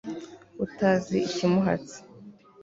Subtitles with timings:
[0.65, 1.97] utazi ikimuhatse